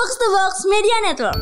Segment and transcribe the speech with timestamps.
[0.00, 1.40] Box to Box Media Network.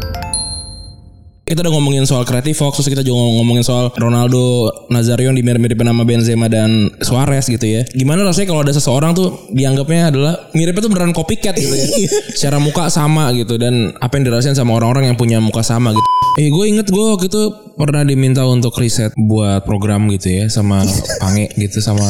[1.47, 5.87] Kita udah ngomongin soal Creative Fox Terus kita juga ngomongin soal Ronaldo Nazario yang dimirip-miripin
[5.87, 7.87] sama Benzema dan Suarez gitu ya.
[7.95, 11.87] Gimana rasanya kalau ada seseorang tuh Dianggapnya adalah Miripnya tuh beneran copycat gitu ya?
[12.35, 16.09] Secara muka sama gitu Dan apa yang dirasain sama orang-orang yang punya muka sama gitu.
[16.43, 17.43] Eh gue inget gue waktu itu
[17.79, 20.83] Pernah diminta untuk riset Buat program gitu ya Sama
[21.23, 22.03] Pange gitu Sama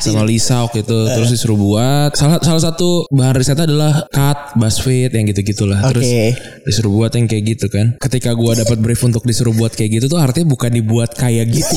[0.00, 2.16] sama Lisa waktu itu terus disuruh buat.
[2.16, 6.08] Salah salah satu bahan risetnya adalah cut buzzfeed yang gitu gitulah terus
[6.64, 7.98] disuruh buat yang kayak gitu kan.
[8.00, 11.76] Ketika gua dapat brief untuk disuruh buat kayak gitu tuh artinya bukan dibuat kayak gitu.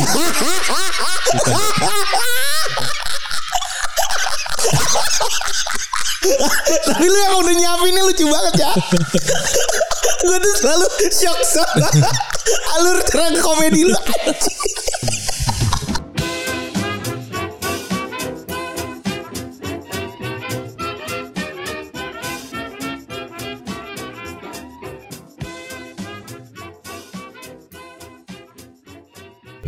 [6.86, 8.72] Tapi lu yang udah nyiapinnya lucu banget ya.
[10.26, 11.90] gue tuh selalu shock sama
[12.82, 13.98] alur terang komedi lu.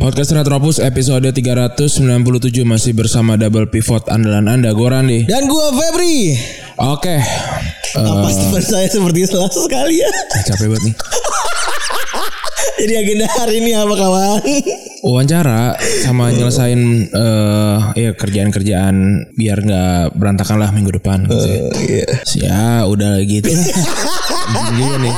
[0.08, 2.00] Podcast Retropus episode 397
[2.64, 6.32] masih bersama double pivot andalan anda gue Randi Dan gue Febri.
[6.80, 7.16] oke
[7.90, 10.08] Eh, Apa teman saya seperti selalu sekali ya.
[10.46, 10.94] capek banget nih
[12.78, 14.38] Jadi agenda hari ini apa kawan?
[14.98, 18.94] wawancara sama nyelesain eh ya kerjaan-kerjaan
[19.34, 21.38] biar nggak berantakan lah minggu depan gitu.
[21.76, 22.06] Iya.
[22.38, 23.50] Ya udah gitu.
[24.54, 25.14] Anjing nih.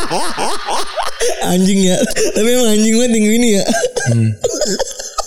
[1.47, 1.97] Anjing ya.
[2.33, 3.65] Tapi emang anjing banget minggu ini ya.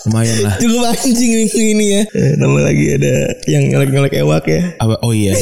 [0.04, 0.54] Lumayan lah.
[0.60, 2.02] Cukup anjing minggu ini ya.
[2.12, 3.14] Eh, Nama lagi ada
[3.48, 4.76] yang nyolek-nyolek ewak ya.
[4.76, 5.00] Apa?
[5.00, 5.32] Oh iya.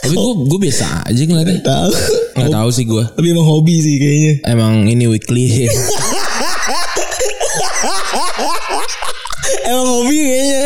[0.00, 1.62] Tapi gue gue biasa aja ngeliatnya.
[1.62, 1.90] Tahu.
[2.34, 3.04] Nggak tahu sih gue.
[3.14, 4.32] Tapi emang hobi sih kayaknya.
[4.50, 5.46] Emang ini weekly.
[9.70, 10.64] Emang hobi kayaknya.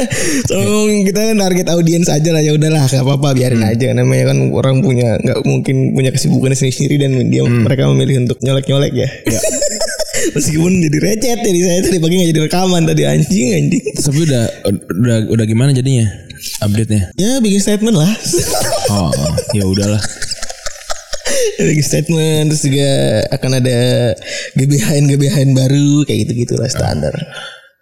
[0.48, 0.56] So,
[1.04, 4.80] kita kan target audiens aja lah ya udahlah gak apa-apa biarin aja namanya kan orang
[4.80, 9.08] punya nggak mungkin punya kesibukan sendiri dan dia mereka memilih untuk nyolek-nyolek ya.
[10.32, 13.84] Meskipun jadi recet jadi saya tadi pagi nggak jadi rekaman tadi anjing anjing.
[14.00, 14.44] Tapi udah
[14.88, 16.08] udah udah gimana jadinya?
[16.64, 17.12] Update-nya.
[17.20, 18.12] Ya bikin statement lah.
[18.92, 19.12] Oh,
[19.52, 20.00] ya udahlah.
[21.68, 22.90] bikin statement terus juga
[23.32, 23.78] akan ada
[24.56, 27.12] GBHN GBHN baru kayak gitu gitulah standar.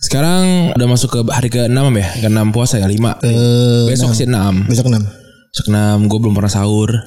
[0.02, 2.08] Sekarang udah masuk ke hari ke-6 ya?
[2.26, 3.22] Ke-6 puasa ya, 5.
[3.22, 4.66] Eh, Besok sih 6.
[4.66, 6.91] besok 6 Besok 6 gue belum pernah sahur.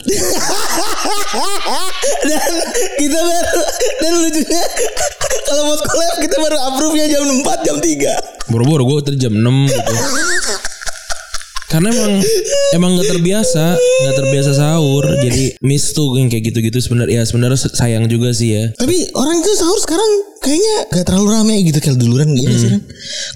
[2.25, 2.51] dan
[2.95, 3.61] kita baru
[4.01, 4.63] dan lucunya
[5.75, 9.93] mau collab kita baru approve-nya jam 4 jam 3 Boro-boro gue tadi jam 6 gitu.
[11.65, 12.13] Karena emang
[12.71, 15.03] emang nggak terbiasa, nggak terbiasa sahur.
[15.19, 18.63] Jadi miss tuh yang kayak gitu-gitu sebenarnya ya sebenarnya sayang juga sih ya.
[18.75, 22.81] tapi orang itu sahur sekarang kayaknya gak terlalu rame gitu kayak duluran gitu sih kan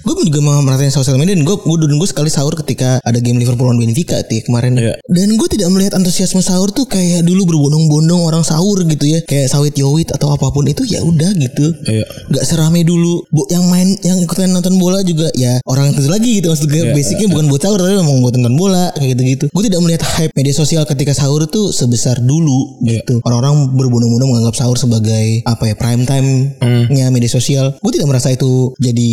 [0.00, 3.18] gue juga mau merhatiin sosial media dan gue gue dan gue sekali sahur ketika ada
[3.18, 4.94] game Liverpool lawan Benfica tuh ya, kemarin Iya.
[5.02, 9.50] dan gue tidak melihat antusiasme sahur tuh kayak dulu berbondong-bondong orang sahur gitu ya kayak
[9.50, 12.06] sawit yowit atau apa pun itu ya udah gitu Iya.
[12.30, 16.38] nggak serame dulu Bu, yang main yang ikutan nonton bola juga ya orang itu lagi
[16.38, 19.44] gitu maksudnya Iya, basicnya bukan buat sahur tapi memang buat nonton bola kayak gitu gitu
[19.48, 23.00] gue tidak melihat hype media sosial ketika sahur tuh sebesar dulu Iya.
[23.00, 28.30] gitu orang-orang berbondong-bondong menganggap sahur sebagai apa ya prime time-nya media sosial gue tidak merasa
[28.30, 29.10] itu jadi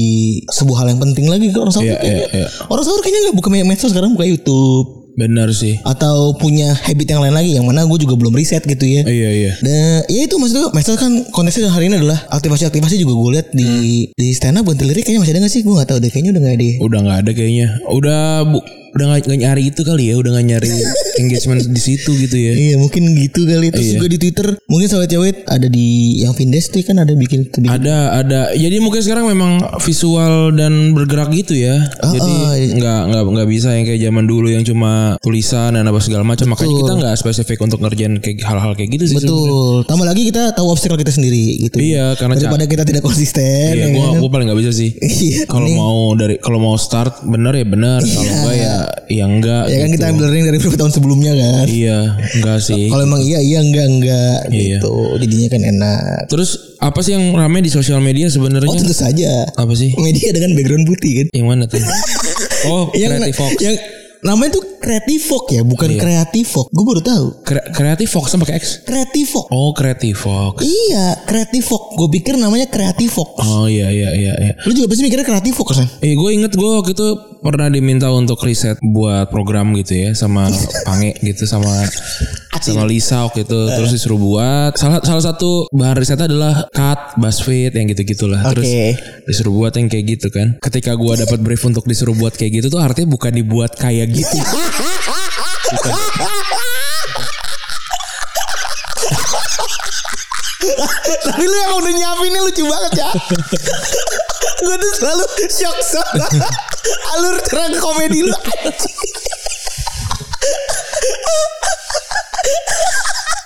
[0.48, 3.20] sebuah hal yang penting lagi kalau orang sahur Iya, tuh kayaknya- iya, orang sahur kayaknya
[3.24, 4.88] nggak buka medsos sekarang buka YouTube
[5.18, 5.82] Benar sih.
[5.82, 9.30] atau punya habit yang lain lagi yang mana gue juga belum riset gitu ya Iya
[9.34, 9.52] iya.
[9.58, 13.70] Dan ya itu maksudnya medsos kan konteksnya hari ini adalah aktivasi-aktivasi juga gue lihat di
[14.14, 15.66] di stand up lirik kayaknya masih ada gak sih?
[15.66, 16.70] Gue gak tahu deh kayaknya udah gak ada.
[16.78, 17.68] Udah nggak ada kayaknya.
[17.90, 18.60] Udah bu,
[18.98, 20.16] udah nggak nggak nyari itu kali ya.
[20.18, 20.70] Udah nggak nyari
[21.22, 22.54] engagement di situ gitu ya.
[22.54, 23.94] Iya mungkin gitu kali Terus Iya.
[24.02, 25.88] juga di Twitter Mungkin sawit-sawit ada di
[26.20, 28.42] Yang Vindes tuh kan ada bikin, bikin Ada ada.
[28.52, 31.78] Jadi mungkin sekarang memang visual dan bergerak gitu ya.
[32.04, 32.74] Jadi ah, iya.
[32.76, 36.52] nggak nggak nggak bisa yang kayak zaman dulu yang cuma tulisan dan apa segala macam.
[36.52, 39.18] Makanya kita nggak spesifik untuk ngerjain kayak hal-hal kayak gitu sih.
[39.18, 43.72] Betul Tambah lagi kita tahu obstacle kita sendiri gitu Iya karena Daripada kita tidak konsisten
[43.74, 44.20] Iya, ya gua kan?
[44.20, 44.90] gua paling nggak bisa sih.
[45.28, 48.76] Iya Kalau mau dari kalau mau start bener ya bener, kalau enggak ya
[49.08, 49.64] ya enggak.
[49.66, 49.96] Ya kan gitu.
[49.96, 52.00] kita ambil learning dari beberapa tahun sebelumnya kan Iya,
[52.34, 52.84] enggak sih.
[52.88, 54.78] Kalau emang iya iya enggak enggak Iya.
[54.78, 58.70] gitu Jadinya kan enak Terus apa sih yang rame di sosial media Oh sebenarnya?
[58.74, 59.96] tentu saja apa sih?
[59.96, 61.80] Media dengan background putih kan Yang mana tuh?
[62.66, 63.54] Oh, yang Creative Fox.
[63.62, 63.76] yang
[64.20, 66.00] namanya tuh Creative Fox ya bukan Iya.
[66.00, 68.66] Creative Fox gue baru tahu Kre- Creative Fox sama pakai X.
[68.82, 70.56] Creative Fox Oh, Creative Fox.
[70.62, 74.54] iya Creative Fox gue pikir namanya Creative Fox Oh iya iya iya iya.
[74.60, 77.08] lu juga pasti mikirnya Creative Fox kan Eh gue inget gue waktu itu
[77.40, 80.50] pernah diminta untuk riset buat program gitu ya sama
[80.84, 81.70] Pange gitu sama
[82.64, 87.74] sama Lisa waktu itu terus disuruh buat salah salah satu bahan risetnya adalah cut buzzfeed
[87.76, 88.88] yang gitu gitulah terus Oke.
[89.28, 92.68] disuruh buat yang kayak gitu kan ketika gue dapat brief untuk disuruh buat kayak gitu
[92.74, 94.38] tuh artinya bukan dibuat kayak gitu
[95.68, 95.92] Bukan.
[101.28, 103.10] Tapi lu yang udah nyiapinnya lucu banget ya.
[104.58, 106.28] gue tuh selalu shock sama
[107.16, 108.34] alur cerang komedi lu.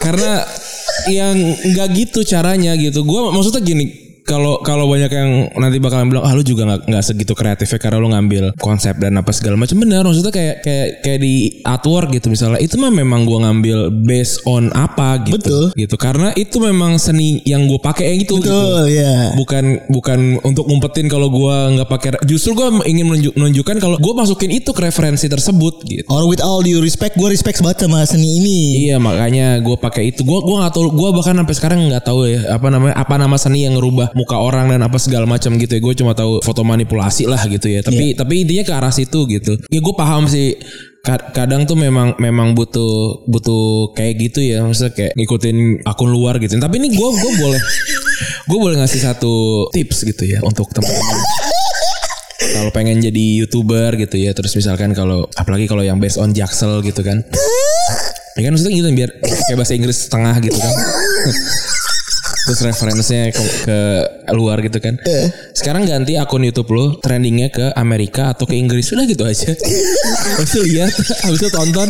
[0.02, 0.46] Karena
[1.14, 3.06] yang nggak gitu caranya gitu.
[3.06, 4.01] Gua maksudnya gini,
[4.32, 7.98] kalau kalau banyak yang nanti bakalan bilang ah lu juga nggak nggak segitu kreatifnya karena
[8.00, 12.32] lu ngambil konsep dan apa segala macam benar maksudnya kayak kayak kayak di artwork gitu
[12.32, 15.66] misalnya itu mah memang gua ngambil based on apa gitu Betul.
[15.76, 18.48] gitu karena itu memang seni yang gue pakai yang itu gitu.
[18.48, 19.36] Betul ya.
[19.36, 24.14] bukan bukan untuk ngumpetin kalau gua nggak pakai justru gua ingin menunjuk- menunjukkan kalau gue
[24.16, 28.04] masukin itu ke referensi tersebut gitu Or with all due respect, gue respect banget sama
[28.04, 28.60] seni ini.
[28.86, 30.28] Iya makanya gue pakai itu.
[30.28, 30.92] Gue gua nggak tahu.
[30.92, 34.38] Gue bahkan sampai sekarang nggak tahu ya apa namanya apa nama seni yang ngerubah muka
[34.38, 35.82] orang dan apa segala macam gitu ya.
[35.82, 37.82] Gue cuma tahu foto manipulasi lah gitu ya.
[37.82, 39.58] Tapi tapi intinya ke arah situ gitu.
[39.68, 40.62] Ya gue paham sih.
[41.02, 44.62] Ka- Kadang tuh memang memang butuh butuh kayak gitu ya.
[44.62, 46.54] Maksudnya kayak ngikutin akun luar gitu.
[46.56, 47.62] Tapi ini gue gue boleh
[48.50, 49.34] gue boleh ngasih satu
[49.72, 51.18] tips gitu ya untuk teman-teman
[52.52, 56.82] kalau pengen jadi youtuber gitu ya terus misalkan kalau apalagi kalau yang based on jaksel
[56.82, 57.24] gitu kan
[58.34, 60.74] ya kan maksudnya gitu biar kayak bahasa Inggris setengah gitu kan
[62.48, 63.80] terus referensinya ke, ke
[64.34, 64.98] luar gitu kan.
[65.54, 68.90] Sekarang ganti akun YouTube lo trendingnya ke Amerika atau ke Inggris.
[68.94, 69.54] Udah gitu aja.
[70.38, 70.92] Habis itu lihat
[71.28, 71.90] habis itu tonton.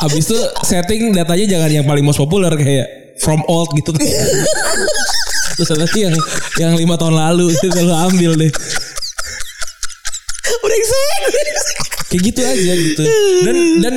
[0.00, 3.92] Habis itu setting datanya jangan yang paling most popular kayak from old gitu.
[5.54, 6.14] Terus nanti yang
[6.58, 8.52] yang lima tahun lalu itu lo ambil deh.
[12.10, 13.04] Kayak gitu aja gitu.
[13.46, 13.94] Dan dan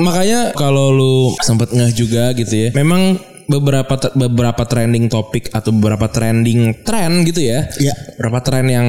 [0.00, 6.06] makanya kalau lu sempet ngeh juga gitu ya memang beberapa beberapa trending topik atau beberapa
[6.06, 7.94] trending tren gitu ya Iya.
[8.14, 8.88] beberapa tren yang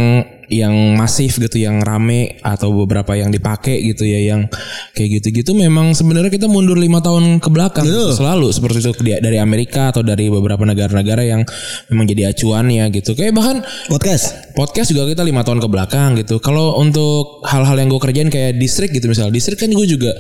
[0.52, 4.52] yang masif gitu yang rame atau beberapa yang dipakai gitu ya yang
[4.92, 9.40] kayak gitu-gitu memang sebenarnya kita mundur lima tahun ke belakang gitu, selalu seperti itu dari
[9.40, 11.42] Amerika atau dari beberapa negara-negara yang
[11.88, 14.52] memang jadi acuannya gitu kayak bahkan Podcast.
[14.52, 16.44] podcast juga kita lima tahun ke belakang gitu.
[16.44, 20.12] Kalau untuk hal-hal yang gue kerjain kayak distrik gitu misal, distrik kan gue juga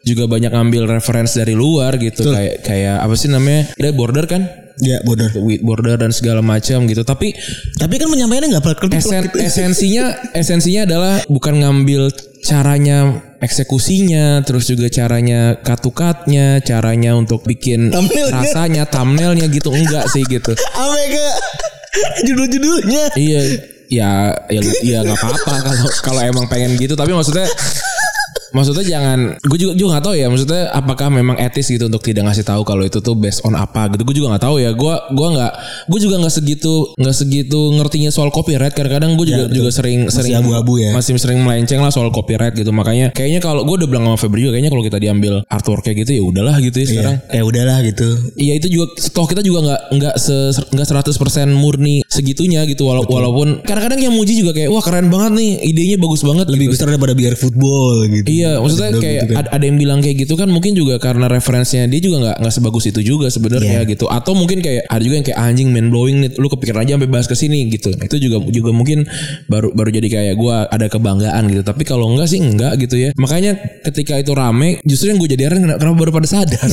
[0.00, 3.68] juga banyak ngambil reference dari luar gitu kayak kayak apa sih namanya?
[3.76, 4.42] Dia border kan?
[4.80, 4.96] Ya.
[5.04, 7.04] With border dan segala macam gitu.
[7.04, 7.36] Tapi
[7.76, 8.88] Tapi kan penyampaiannya nggak praktik.
[8.96, 12.08] esen, esensinya esensinya adalah bukan ngambil
[12.40, 18.32] caranya eksekusinya, terus juga caranya katukatnya, caranya untuk bikin Thumbnailnya.
[18.32, 20.56] rasanya, thumbnailnya gitu enggak sih gitu.
[20.80, 21.26] Ame ke
[22.24, 23.04] judul-judulnya.
[23.20, 23.40] Iya,
[23.90, 24.10] ya
[24.48, 26.96] ya ya nggak apa-apa kalau kalau emang pengen gitu.
[26.96, 27.44] Tapi maksudnya
[28.50, 32.26] maksudnya jangan gue juga juga nggak tahu ya maksudnya apakah memang etis gitu untuk tidak
[32.26, 34.94] ngasih tahu kalau itu tuh based on apa gitu gue juga nggak tahu ya gue
[35.10, 35.52] gua nggak
[35.86, 40.34] gue juga nggak segitu nggak segitu ngertinya soal copyright kadang-kadang gue juga juga sering sering
[40.36, 40.90] abu-abu ya.
[40.90, 44.40] masih sering melenceng lah soal copyright gitu makanya kayaknya kalau gue udah bilang sama Febri
[44.40, 47.78] juga kayaknya kalau kita diambil artwork kayak gitu ya udahlah gitu ya sekarang Ya udahlah
[47.80, 48.08] gitu.
[48.34, 50.34] Iya itu juga toh kita juga nggak nggak se
[50.66, 51.14] nggak 100%
[51.52, 55.96] murni segitunya gitu wala- walaupun kadang-kadang yang muji juga kayak wah keren banget nih idenya
[55.96, 56.72] bagus banget Lebih gitu.
[56.74, 58.26] besar daripada biar football gitu.
[58.26, 59.40] Iya maksudnya Udah kayak gitu kan.
[59.40, 62.54] ad- ada yang bilang kayak gitu kan mungkin juga karena referensinya dia juga nggak nggak
[62.54, 63.90] sebagus itu juga sebenarnya Iya.
[63.90, 64.04] gitu.
[64.06, 67.08] Atau mungkin kayak ada juga yang kayak anjing mind blowing nih lu kepikiran aja sampai
[67.08, 67.92] bahas ke sini gitu.
[67.92, 69.04] Itu juga juga mungkin
[69.46, 71.62] baru baru jadi kayak gua ada kebanggaan gitu.
[71.62, 73.10] Tapi kalau enggak sih enggak gitu ya.
[73.14, 76.64] Makanya ketika itu rame justru yang gue jadi heran kenapa baru pada sadar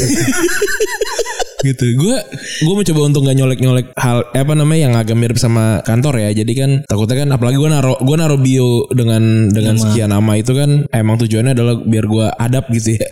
[1.74, 1.86] gitu.
[2.00, 2.16] Gue
[2.64, 6.24] gue mencoba untuk nggak nyolek nyolek hal eh, apa namanya yang agak mirip sama kantor
[6.24, 6.30] ya.
[6.32, 10.56] Jadi kan takutnya kan apalagi gue naro gue naro bio dengan dengan sekian nama itu
[10.56, 13.08] kan emang tujuannya adalah biar gue adab gitu ya.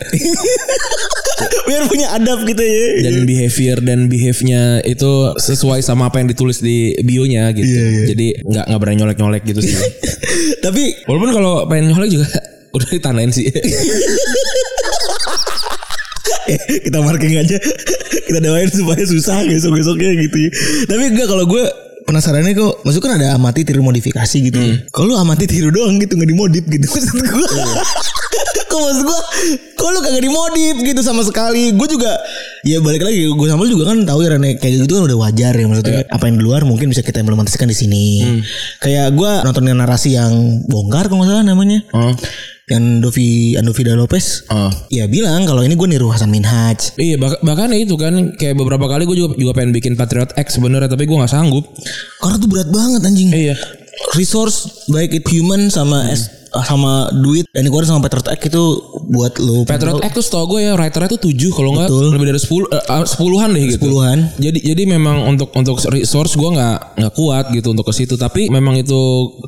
[1.66, 3.10] Biar punya adab gitu ya.
[3.10, 8.06] dan behavior dan behave-nya itu sesuai sama apa yang ditulis di bionya gitu.
[8.08, 9.74] Jadi nggak nggak berani nyolek nyolek gitu sih.
[10.64, 12.28] Tapi walaupun kalau pengen nyolek juga
[12.76, 13.48] udah ditandain sih
[16.86, 17.56] kita marking aja.
[18.26, 20.50] kita doain supaya susah besok-besoknya gitu ya.
[20.90, 21.64] Tapi enggak kalau gue
[22.06, 24.58] penasarannya kok maksud kan ada amati tiru modifikasi gitu.
[24.94, 27.46] Kalau lu amati tiru doang gitu nggak dimodif gitu maksud gue.
[28.66, 29.20] kok maksud gue
[29.74, 31.74] kok lu kagak dimodif gitu sama sekali.
[31.74, 32.14] Gue juga
[32.62, 35.18] ya balik lagi gue sama lu juga kan tahu ya Rene kayak gitu kan udah
[35.18, 38.04] wajar ya maksudnya apa yang di luar mungkin bisa kita implementasikan di sini.
[38.78, 41.82] Kayak gue nontonin narasi yang bongkar kalau nggak salah namanya.
[41.90, 42.14] Oh.
[42.66, 44.66] Yang Dovi Andovida Lopez Oh.
[44.90, 48.90] Ya bilang kalau ini gue niru Hasan Minhaj Iya bah- bahkan itu kan kayak beberapa
[48.90, 51.62] kali gue juga juga pengen bikin Patriot X sebenarnya tapi gue nggak sanggup.
[52.18, 53.54] Karena tuh berat banget anjing Iya.
[54.12, 56.26] Resource Baik itu human sama as
[56.62, 58.62] sama duit dan dikeluarin sama Patriot Act itu
[59.06, 62.40] buat lo Patriot Act tuh setahu gue ya writernya tuh 7 kalau nggak lebih dari
[62.40, 63.76] 10 eh, ah, sepuluhan deh gitu.
[63.82, 64.18] Sepuluhan.
[64.36, 68.48] Jadi jadi memang untuk untuk resource gue nggak nggak kuat gitu untuk ke situ tapi
[68.48, 69.00] memang itu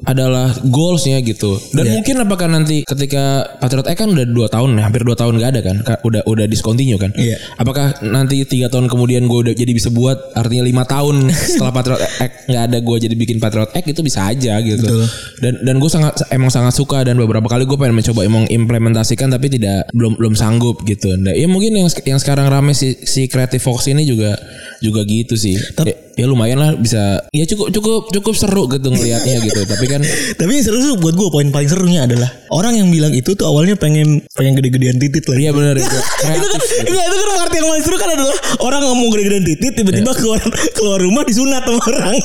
[0.04, 1.56] adalah goalsnya gitu.
[1.72, 1.92] Dan Iya.
[1.96, 3.24] mungkin apakah nanti ketika
[3.58, 6.22] Patriot Act kan udah dua tahun ya hampir dua tahun nggak ada kan Ka- udah
[6.24, 7.10] udah discontinue kan.
[7.14, 7.36] Iya.
[7.56, 12.00] Apakah nanti tiga tahun kemudian gue udah jadi bisa buat artinya lima tahun setelah Patriot
[12.18, 14.84] Act nggak ada gue jadi bikin Patriot Act itu bisa aja gitu.
[14.84, 15.04] Betul.
[15.38, 19.28] Dan dan gue sangat emang sangat suka dan beberapa kali gue pengen mencoba emang implementasikan
[19.30, 21.14] tapi tidak belum belum sanggup gitu.
[21.18, 24.38] Nah, ya mungkin yang yang sekarang rame si si Creative Fox ini juga
[24.78, 25.58] juga gitu sih.
[25.58, 29.60] Ya, ya lumayan lah bisa ya cukup cukup cukup seru gitu ngelihatnya gitu.
[29.66, 30.00] Tapi kan
[30.40, 33.46] Tapi yang seru tuh buat gue poin paling serunya adalah orang yang bilang itu tuh
[33.46, 35.36] awalnya pengen pengen gede-gedean titit lah.
[35.38, 35.86] iya benar itu
[36.38, 36.94] itu kan gitu.
[36.94, 40.40] itu kan part yang paling seru kan adalah orang ngomong gede-gedean titit tiba-tiba keluar
[40.74, 42.16] keluar rumah disunat sama orang.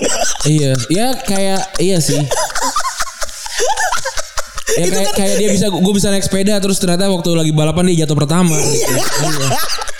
[0.47, 2.19] iya, ya kayak iya sih.
[4.81, 8.05] Ya kayak, kayak dia bisa gue bisa naik sepeda terus ternyata waktu lagi balapan dia
[8.05, 8.89] jatuh pertama gitu.
[8.89, 9.05] Iya.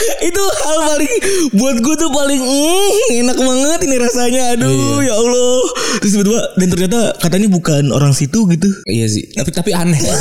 [0.29, 1.13] itu hal paling
[1.53, 2.91] buat gue tuh paling mm,
[3.23, 5.11] enak banget ini rasanya aduh Iya.
[5.11, 5.55] ya Allah
[5.99, 9.99] terus tiba-tiba dan ternyata katanya bukan orang situ gitu Iya sih, tapi tapi aneh.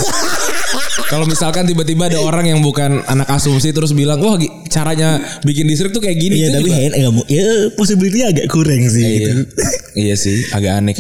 [1.09, 4.37] Kalau misalkan tiba-tiba ada orang yang bukan anak asumsi terus bilang, wah
[4.69, 6.41] caranya bikin distrik tuh kayak gini.
[6.41, 7.45] Iya tapi hand enggak mau ya
[7.77, 9.13] possibility agak kurang sih Iya.
[9.21, 9.31] gitu.
[9.93, 10.97] iya sih, agak aneh.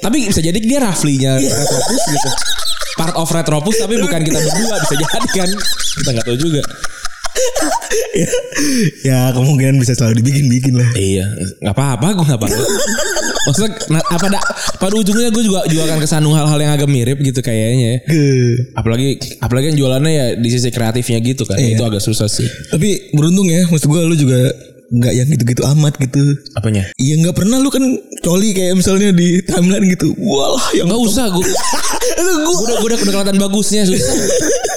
[0.00, 2.30] tapi bisa jadi dia raflinya Retropus gitu.
[2.98, 5.50] Part of Retropus tapi bukan kita berdua bisa jadi kan.
[6.02, 6.62] Kita nggak tahu juga.
[8.12, 8.28] ya,
[9.08, 10.90] ya kemungkinan bisa selalu dibikin-bikin lah.
[10.92, 11.26] Iya,
[11.64, 12.60] nggak apa-apa, gue nggak apa-apa.
[13.42, 14.38] Maksudnya, nah, apa pada
[14.78, 18.04] pada ujungnya gue juga juga akan kesandung hal-hal yang agak mirip gitu kayaknya.
[18.04, 18.12] ya.
[18.76, 21.56] Apalagi apalagi yang jualannya ya di sisi kreatifnya gitu kan.
[21.56, 21.80] Iya.
[21.80, 22.46] Itu agak susah sih.
[22.68, 24.38] Tapi beruntung ya, maksud gue lu juga
[24.92, 26.20] nggak yang gitu-gitu amat gitu.
[26.52, 26.92] Apanya?
[27.00, 27.80] Iya nggak pernah lu kan
[28.20, 30.12] coli kayak misalnya di timeline gitu.
[30.20, 31.48] Walah yang Gak usah gue
[32.22, 34.14] gua udah udah udah kelihatan bagusnya susah.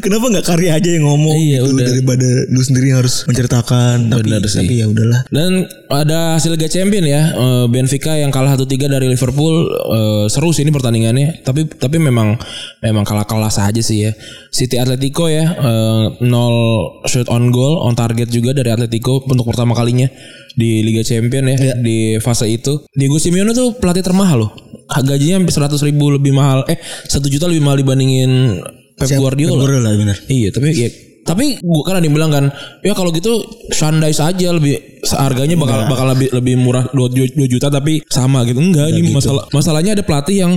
[0.00, 1.86] Kenapa nggak karya aja yang ngomong Iya, gitu, udah.
[1.86, 4.10] daripada lu sendiri harus menceritakan.
[4.10, 4.58] Tapi, Bener sih.
[4.60, 5.20] tapi ya udahlah.
[5.28, 10.50] Dan ada hasil Liga Champion ya eh, Benfica yang kalah 1-3 dari Liverpool eh, seru
[10.50, 11.42] sih ini pertandingannya.
[11.42, 12.36] Tapi tapi memang
[12.80, 14.12] memang kalah kelas aja sih ya.
[14.50, 16.56] City Atletico ya eh, nol
[17.04, 20.08] shot on goal on target juga dari Atletico untuk pertama kalinya
[20.56, 22.84] di Liga Champion ya di fase itu.
[22.92, 24.52] Diego Simeone tuh pelatih termahal loh.
[24.86, 28.62] Gajinya hampir 100 ribu lebih mahal eh 1 juta lebih mahal dibandingin
[28.96, 29.52] Pep Guardiola.
[29.52, 30.16] Pep Guardiola, bener.
[30.26, 30.88] Iya, tapi ya
[31.26, 32.44] tapi gua kan ada yang bilang kan,
[32.86, 33.42] ya kalau gitu
[33.74, 38.62] Shandai saja lebih harganya bakal bakal lebih lebih murah 2, juta tapi sama gitu.
[38.62, 40.52] Enggak, ini masalah masalahnya ada pelatih yang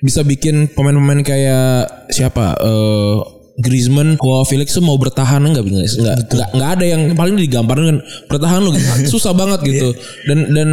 [0.00, 3.16] bisa bikin pemain-pemain kayak siapa eh
[3.54, 7.84] Griezmann, Joao Felix tuh mau bertahan enggak enggak enggak, enggak, enggak ada yang paling digambarin
[7.86, 9.12] kan bertahan lu gitu.
[9.14, 9.94] susah banget gitu.
[10.26, 10.68] Dan dan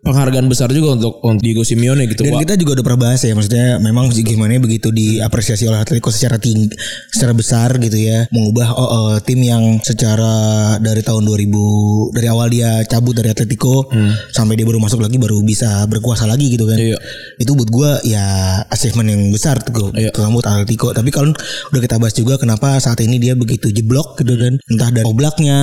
[0.00, 2.24] penghargaan besar juga untuk untuk Diego Simeone gitu.
[2.24, 6.08] Dan Wah, kita juga udah pernah bahas ya maksudnya memang gimana begitu diapresiasi oleh Atletico
[6.08, 6.72] secara tinggi
[7.12, 10.32] secara besar gitu ya mengubah oh, eh, tim yang secara
[10.80, 13.92] dari tahun 2000 dari awal dia cabut dari Atletico
[14.32, 16.80] sampai dia baru masuk lagi baru bisa berkuasa lagi gitu kan.
[16.80, 16.96] Iya.
[17.36, 18.24] Itu buat gua ya
[18.72, 20.16] achievement yang besar tuh Iya.
[20.16, 20.96] buat Atletico.
[20.96, 21.36] Tapi kalau
[21.74, 24.56] udah kita bahas juga kenapa saat ini dia begitu jeblok gitu kan.
[24.70, 25.58] Entah dari oblaknya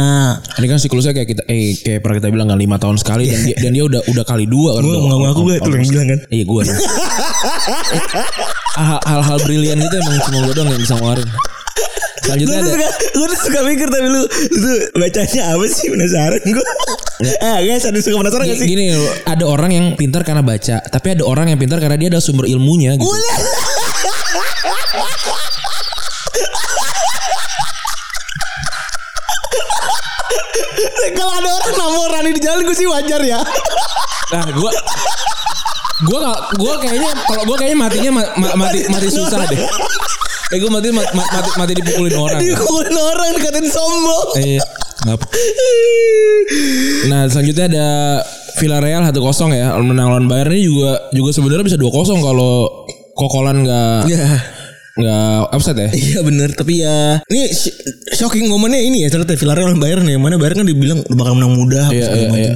[0.58, 3.40] Ini kan siklusnya kayak kita eh kayak pernah kita bilang kan lima tahun sekali dan
[3.42, 4.84] dia, dan dia udah udah kali dua kan.
[4.84, 6.20] Gua Udah- ngaku-ngaku gue tuh yang bilang kan.
[6.28, 6.62] Iya gue.
[9.10, 11.30] Hal-hal brilian gitu emang cuma gue doang yang bisa ngeluarin.
[12.28, 16.42] Selanjutnya Gue ada suka, gue tuh suka mikir tapi lu, tuh bacanya apa sih penasaran
[16.44, 16.66] gue.
[17.48, 18.68] ah guys ada suka penasaran gak sih?
[18.68, 18.92] gini
[19.24, 22.44] ada orang yang pintar karena baca, tapi ada orang yang pintar karena dia ada sumber
[22.52, 23.08] ilmunya gitu.
[31.16, 33.40] Kalau ada orang nama Rani di jalan gue sih wajar ya.
[34.28, 34.72] Nah, gue
[35.98, 39.58] gue gak gue kayaknya kalau gue kayaknya matinya ma- ma- mati mati susah deh.
[40.48, 42.40] Eh gue mati mati mati, mati dipukulin orang.
[42.40, 44.28] Dikurun orang dikatain sombong.
[44.38, 44.60] Eh,
[45.04, 45.18] nggak
[47.08, 47.88] Nah selanjutnya ada
[48.58, 49.14] Villarreal 1-0
[49.54, 52.54] ya menang lawan Bayern ini juga juga sebenarnya bisa 2-0 kalau
[53.14, 54.26] Kokolan nggak Ya.
[54.98, 55.90] Nggak offset ya.
[55.94, 56.50] Iya bener.
[56.52, 57.76] Tapi ya Ini sh-
[58.14, 59.10] shocking momennya ini ya.
[59.10, 62.54] Ternyata Villarreal lawan Bayern ya Mana Bayern kan dibilang bakal menang mudah Iya, iya, iya.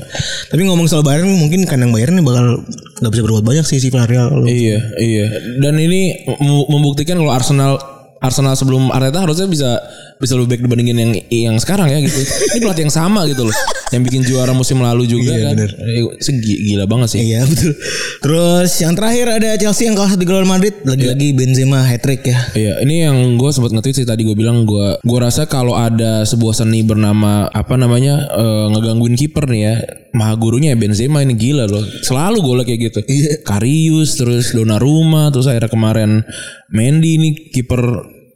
[0.49, 2.65] Tapi ngomong soal Bayern Mungkin kandang Bayern ini bakal
[2.97, 4.45] Gak bisa berbuat banyak sih si Villarreal.
[4.45, 5.25] Iya iya.
[5.57, 9.81] Dan ini mem- membuktikan kalau Arsenal Arsenal sebelum Arteta harusnya bisa
[10.21, 12.21] bisa lebih baik dibandingin yang yang sekarang ya gitu.
[12.53, 13.55] Ini pelatih yang sama gitu loh.
[13.89, 15.53] Yang bikin juara musim lalu juga Iya, kan.
[15.57, 15.71] bener.
[15.75, 17.19] Eh, segi- gila banget sih.
[17.25, 17.73] Iya betul.
[18.21, 20.77] Terus yang terakhir ada Chelsea yang kalah 1 Real Madrid.
[20.85, 22.37] Lagi-lagi Benzema hat trick ya.
[22.53, 26.21] Iya, ini yang gue sempat nge-tweet sih tadi gue bilang gue gue rasa kalau ada
[26.21, 29.73] sebuah seni bernama apa namanya eh, ngegangguin kiper nih ya,
[30.13, 31.81] maha gurunya ya Benzema ini gila loh.
[32.05, 32.99] Selalu golnya kayak gitu.
[33.41, 36.21] Karius terus Donnarumma terus akhirnya kemarin
[36.69, 37.81] Mendy ini kiper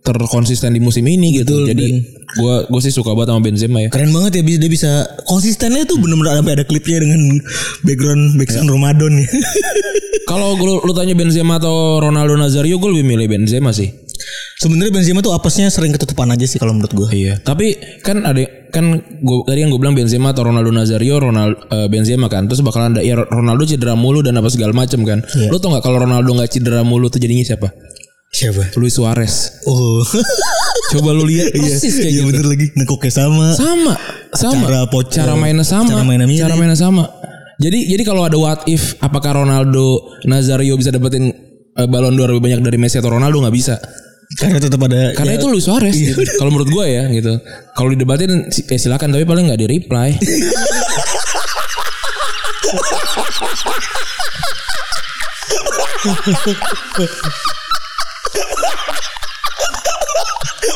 [0.06, 1.66] terkonsisten di musim ini gitu.
[1.66, 1.88] Jadi
[2.38, 3.90] gue gue sih suka banget sama Benzema ya.
[3.90, 4.92] Keren banget ya bisa dia bisa
[5.26, 7.42] konsistennya tuh bener-bener sampai ada klipnya dengan
[7.82, 9.28] background background Ramadan ya.
[10.26, 13.94] Kalau lu, lu tanya Benzema atau Ronaldo Nazario, gue lebih milih Benzema sih.
[14.58, 17.08] Sebenarnya Benzema tuh apesnya sering ketutupan aja sih kalau menurut gue.
[17.14, 18.42] Iya, tapi kan ada
[18.74, 21.62] kan gua tadi yang gue bilang Benzema atau Ronaldo Nazario, Ronaldo
[21.94, 25.22] Benzema kan, terus bakalan ada ya Ronaldo cedera mulu dan apa segala macam kan.
[25.54, 27.70] Lu tau nggak kalau Ronaldo nggak cedera mulu tuh jadinya siapa?
[28.36, 28.76] Siapa?
[28.76, 29.64] Luis Suarez.
[29.64, 30.04] Oh.
[30.92, 32.30] Coba lu lihat Iya, persis kayak iya gitu.
[32.30, 33.46] bener lagi ngekoknya sama.
[33.56, 33.94] Sama,
[34.36, 34.64] sama.
[34.68, 35.90] Cara po- cara mainnya sama.
[35.90, 36.44] cara mainnya mirip.
[36.44, 37.08] Cara mainnya sama.
[37.56, 41.32] Jadi jadi kalau ada what if apakah Ronaldo Nazario bisa dapetin
[41.72, 43.80] eh, Ballon d'Or lebih banyak dari Messi atau Ronaldo nggak bisa.
[44.36, 46.20] Karena tetap ada Karena ya, itu Luis Suarez gitu.
[46.36, 47.40] Kalau menurut gue ya gitu.
[47.72, 50.10] Kalau didebatin ya silakan tapi paling nggak di reply.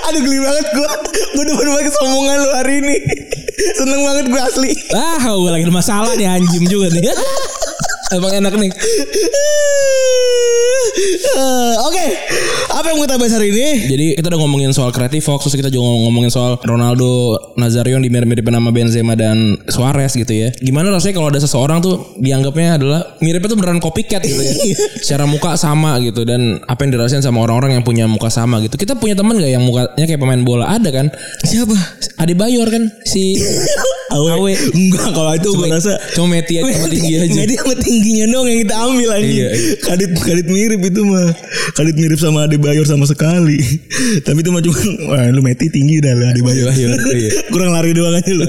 [0.10, 0.90] Aduh geli banget gue
[1.38, 2.98] Gue udah banget omongan lu hari ini
[3.78, 7.12] Seneng banget gue asli ah, gue lagi ada masalah nih anjing juga nih.
[8.16, 8.72] Emang enak nih.
[11.30, 12.06] Eh, Oke
[12.72, 15.70] Apa yang kita bahas hari ini Jadi kita udah ngomongin soal Creative Fox terus kita
[15.70, 20.50] juga ngomongin soal Ronaldo Nazario yang dimirip-miripin sama Benzema dan Suarez gitu ya.
[20.56, 24.54] Gimana rasanya kalau ada seseorang tuh dianggapnya adalah miripnya tuh beneran copycat gitu ya.
[25.02, 28.78] Secara muka sama gitu dan apa yang dirasain sama orang-orang yang punya muka sama gitu.
[28.78, 30.70] Kita punya temen gak yang mukanya kayak pemain bola?
[30.72, 31.08] Ada kan?
[31.44, 31.76] Siapa?
[32.22, 33.36] Ade Bayor kan si
[34.16, 34.30] Awe.
[34.42, 34.54] Awe.
[34.74, 37.34] Enggak kalau itu gue rasa cuma Meti aja sama tinggi aja.
[37.34, 39.26] Medi sama tingginya dong yang kita ambil aja.
[39.26, 39.74] Iya, iya.
[39.82, 41.34] Kadit kadit mirip itu mah.
[41.74, 43.58] Kadit mirip sama Ade Bayor sama sekali.
[44.26, 44.78] Tapi itu mah cuma
[45.10, 46.70] wah lu Meti tinggi dah lah Ade Bayor.
[46.70, 47.32] Iya, iya.
[47.54, 48.46] Kurang lari doang aja lu.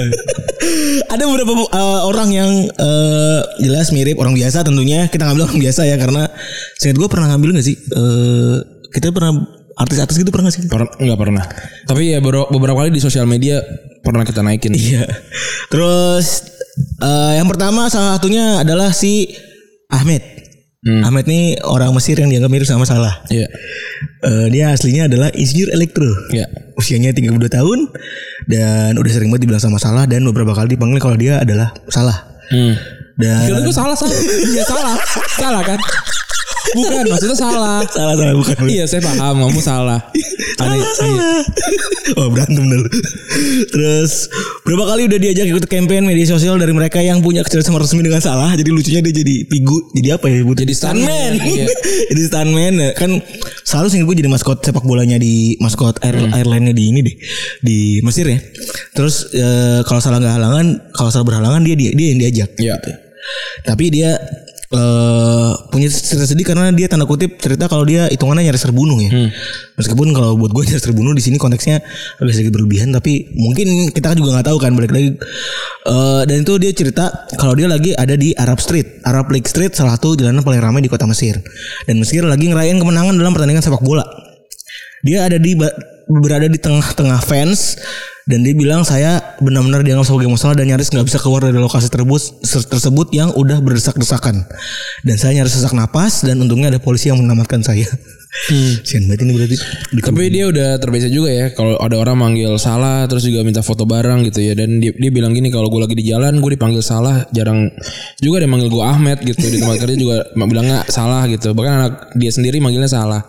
[1.12, 5.08] Ada beberapa uh, orang yang uh, jelas mirip orang biasa tentunya.
[5.08, 6.28] Kita ngambil orang biasa ya karena
[6.76, 7.76] seingat gue pernah ngambil gak sih?
[7.96, 8.60] Uh,
[8.92, 9.40] kita pernah
[9.80, 10.68] artis-artis gitu pernah gak sih?
[10.68, 11.44] Per, enggak pernah.
[11.88, 13.64] Tapi ya beberapa, kali di sosial media
[14.04, 14.76] pernah kita naikin.
[14.76, 15.08] Iya.
[15.72, 16.44] Terus
[17.00, 19.32] eh, yang pertama salah satunya adalah si
[19.88, 20.49] Ahmed.
[20.80, 23.20] Ahmed nih orang Mesir yang dianggap mirip sama Salah.
[23.28, 23.44] Iya.
[24.24, 26.08] Eh, dia aslinya adalah insinyur elektro.
[26.32, 26.48] Iya.
[26.80, 27.92] Usianya 32 tahun
[28.48, 32.16] dan udah sering banget dibilang sama Salah dan beberapa kali dipanggil kalau dia adalah Salah.
[32.48, 32.80] Hmm.
[33.20, 34.16] Dan gue salah salah.
[34.56, 34.96] Iya salah.
[35.36, 35.76] Salah kan?
[36.70, 37.80] Bukan maksudnya salah.
[37.96, 38.54] salah salah bukan.
[38.68, 39.98] Iya saya paham kamu salah.
[40.60, 40.80] Aneh.
[40.94, 41.40] Salah.
[42.16, 42.86] Oh berantem dulu.
[43.70, 44.28] Terus
[44.62, 48.20] berapa kali udah diajak ikut campaign media sosial dari mereka yang punya kerjasama resmi dengan
[48.20, 48.52] salah.
[48.54, 49.90] Jadi lucunya dia jadi pigu.
[49.96, 50.42] Jadi apa ya?
[50.42, 50.52] Bu?
[50.54, 51.32] Jadi stuntman.
[51.50, 51.66] Iya.
[52.12, 52.90] jadi stuntman ya.
[52.94, 53.10] kan
[53.64, 56.36] selalu sih gue jadi maskot sepak bolanya di maskot air Hmm.
[56.36, 57.16] airline-nya di ini deh
[57.64, 58.36] di Mesir ya.
[58.92, 62.50] Terus eh, kalau salah nggak halangan, kalau salah berhalangan dia dia, dia yang diajak.
[62.60, 62.76] Iya.
[63.64, 64.20] Tapi dia
[64.70, 69.10] eh punya cerita sedih karena dia tanda kutip cerita kalau dia hitungannya nyaris terbunuh ya.
[69.74, 71.82] Meskipun kalau buat gue nyaris terbunuh di sini konteksnya
[72.22, 75.18] agak sedikit berlebihan tapi mungkin kita kan juga nggak tahu kan balik lagi.
[75.90, 79.74] Eh dan itu dia cerita kalau dia lagi ada di Arab Street, Arab Lake Street
[79.74, 81.42] salah satu jalanan paling ramai di kota Mesir.
[81.90, 84.06] Dan Mesir lagi ngerayain kemenangan dalam pertandingan sepak bola.
[85.02, 85.58] Dia ada di
[86.10, 87.78] berada di tengah-tengah fans
[88.30, 91.90] dan dia bilang saya benar-benar dianggap sebagai masalah dan nyaris nggak bisa keluar dari lokasi
[91.90, 94.46] tersebut tersebut yang udah berdesak-desakan
[95.02, 97.90] dan saya nyaris sesak napas dan untungnya ada polisi yang menyelamatkan saya.
[98.86, 99.56] Sian banget ini berarti.
[99.90, 103.58] Di- Tapi dia udah terbiasa juga ya kalau ada orang manggil salah terus juga minta
[103.60, 104.54] foto bareng gitu ya.
[104.54, 107.26] Dan dia, dia bilang gini kalau gue lagi di jalan gue dipanggil salah.
[107.30, 107.66] Jarang
[108.18, 109.42] juga dia manggil gue Ahmed gitu.
[109.42, 111.50] Di tempat kerja juga bilangnya salah gitu.
[111.52, 113.26] Bahkan anak dia sendiri manggilnya salah.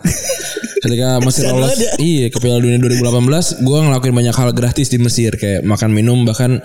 [0.82, 1.94] Ketika Mesir lolos ya.
[2.02, 5.34] iya ke Piala Dunia 2018 gue ngelakuin banyak hal gratis di Mesir.
[5.34, 6.58] Kayak makan minum bahkan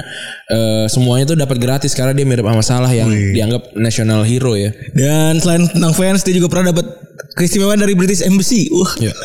[0.50, 4.74] eh, semuanya tuh dapat gratis karena dia mirip sama Salah yang dianggap national hero ya.
[4.94, 6.98] Dan selain tentang fans dia juga pernah dapat
[7.38, 8.68] keistimewaan dari British Embassy.
[8.68, 8.92] Wah.
[9.00, 9.16] Iya.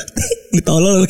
[0.52, 1.08] Ditolol.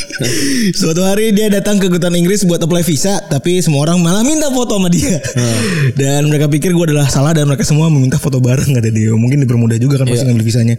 [0.80, 4.48] Suatu hari dia datang ke kedutaan Inggris buat apply visa, tapi semua orang malah minta
[4.48, 5.20] foto sama dia.
[5.92, 9.12] Dan mereka pikir gue adalah salah dan mereka semua meminta foto bareng kata dia.
[9.12, 10.76] Mungkin dipermudah juga kan pasti ngambil visanya.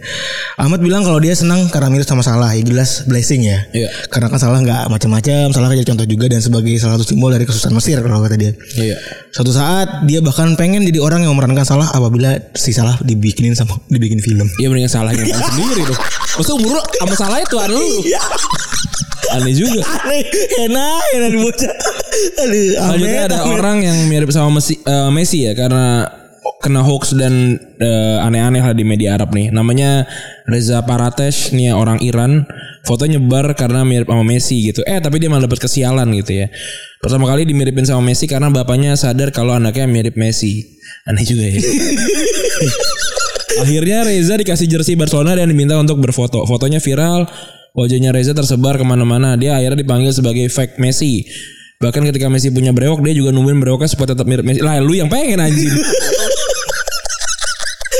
[0.58, 2.50] Ahmad bilang kalau dia senang karena mirip sama salah.
[2.50, 3.62] Ya jelas blessing ya.
[3.70, 3.88] Iya.
[4.10, 7.30] Karena kan salah nggak macam-macam, salah kan jadi contoh juga dan sebagai salah satu simbol
[7.30, 8.52] dari kesusahan Mesir kalau kata dia.
[8.74, 8.98] iya
[9.30, 13.78] Suatu saat dia bahkan pengen jadi orang yang memerankan salah apabila si salah dibikinin sama
[13.86, 14.50] dibikin film.
[14.58, 15.98] Iya mendingan salahnya sendiri tuh.
[16.36, 17.84] Maksudnya umur lu sama salahnya Tuan lu.
[19.36, 19.84] Aneh juga.
[19.84, 20.24] Aneh,
[20.64, 21.74] enak, enak bocah.
[22.48, 26.08] Aduh, Selanjutnya ada orang yang mirip sama Messi, eh, Messi ya karena
[26.64, 29.52] kena hoax dan eh, aneh-aneh lah di media Arab nih.
[29.52, 30.08] Namanya
[30.48, 32.48] Reza Paratesh nih ya, orang Iran.
[32.82, 34.80] Foto nyebar karena mirip sama Messi gitu.
[34.88, 36.50] Eh tapi dia malah dapat kesialan gitu ya.
[36.98, 40.80] Pertama kali dimiripin sama Messi karena bapaknya sadar kalau anaknya mirip Messi.
[41.04, 41.60] Aneh juga ya.
[43.60, 46.48] Akhirnya Reza dikasih jersey Barcelona dan diminta untuk berfoto.
[46.48, 47.28] Fotonya viral,
[47.76, 49.36] wajahnya Reza tersebar ke mana-mana.
[49.36, 51.26] Dia akhirnya dipanggil sebagai fake Messi.
[51.76, 54.62] Bahkan ketika Messi punya brewok, dia juga nungguin brewoknya supaya tetap mirip Messi.
[54.62, 55.68] Lah lu yang pengen anjing.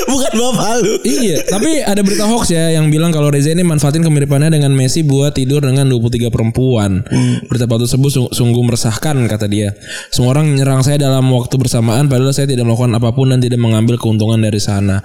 [0.03, 0.93] Bukan bapak lu.
[1.09, 5.01] iya, tapi ada berita hoax ya yang bilang kalau Reza ini manfaatin kemiripannya dengan Messi
[5.01, 7.01] buat tidur dengan 23 perempuan.
[7.49, 9.73] Berita palsu tersebut sung- sungguh meresahkan kata dia.
[10.13, 13.57] Semua orang menyerang saya dalam waktu bersamaan padahal saya tidak melakukan apa pun dan tidak
[13.63, 15.01] mengambil keuntungan dari sana.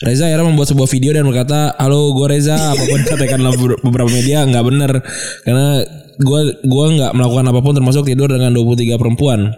[0.00, 3.52] Reza akhirnya membuat sebuah video dan berkata, "Halo, gue Reza." Apa pun dikatakan dalam
[3.84, 4.92] beberapa media nggak benar
[5.44, 5.84] karena
[6.16, 9.52] gue gua nggak melakukan apa pun termasuk tidur dengan 23 perempuan.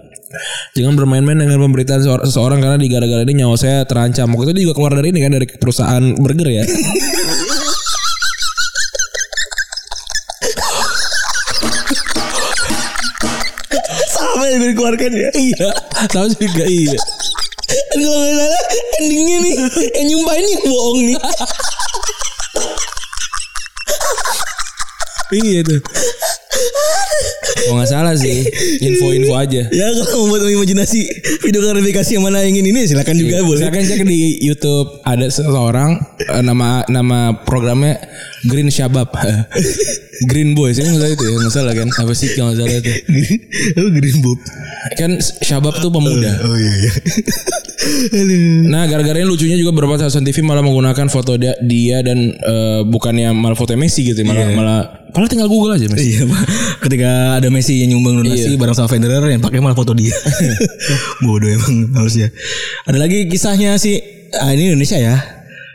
[0.74, 4.34] Jangan bermain-main dengan pemberitaan seor- seseorang karena di gara-gara ini nyawa saya terancam.
[4.34, 6.64] Waktu itu dia juga keluar dari ini kan dari perusahaan burger ya.
[14.10, 15.30] Sama yang dikeluarkan ya.
[15.36, 15.70] iya,
[16.10, 16.98] tahu juga iya.
[17.72, 18.62] Kalau nggak salah
[19.00, 19.54] endingnya nih
[19.96, 21.16] yang nyumpahin yang bohong nih.
[25.32, 25.80] Iya tuh.
[27.70, 28.42] Oh nggak salah sih,
[28.82, 29.62] info-info aja.
[29.70, 31.00] Ya kalau mau buat imajinasi
[31.46, 33.62] video klarifikasi yang mana ingin ini silakan juga boleh.
[33.62, 38.02] Silakan cek di YouTube ada seseorang eh, nama nama programnya
[38.50, 39.14] Green Shabab.
[40.30, 42.92] Green Boys ini nggak salah itu ya nggak salah kan apa sih kalau salah itu
[43.82, 44.38] Oh Green Bob.
[44.94, 45.10] kan
[45.42, 46.92] Shabab tuh pemuda Oh iya iya.
[48.70, 52.80] Nah gara-gara ini lucunya juga beberapa stasiun TV malah menggunakan foto dia, dia dan eh,
[52.86, 54.80] bukannya malah foto Messi gitu ya, malah malah
[55.12, 56.16] malah tinggal Google aja Messi.
[56.16, 56.24] Iya.
[56.80, 60.12] Ketika ada Messi yang nyumbang donasi bareng sama Federer yang pakai malah foto dia.
[61.24, 62.32] Bodoh emang harusnya.
[62.88, 64.00] Ada lagi kisahnya sih.
[64.32, 65.16] Ah, ini Indonesia ya.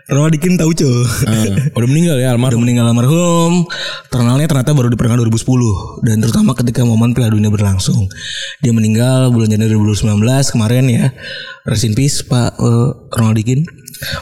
[0.07, 0.87] Ronaldikin Tauco.
[1.27, 2.63] Ah, udah meninggal ya Udah almarhum.
[2.63, 3.67] meninggal almarhum.
[4.07, 8.07] Terkenalnya ternyata baru diperkenalkan 2010 dan terutama ketika momen Piala Dunia berlangsung.
[8.63, 11.05] Dia meninggal bulan Januari 2019 kemarin ya.
[11.67, 13.67] Rest in peace Pak eh, Ronaldikin.